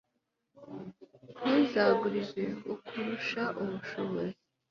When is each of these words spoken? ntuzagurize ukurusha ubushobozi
ntuzagurize 1.39 2.43
ukurusha 2.73 3.41
ubushobozi 3.61 4.35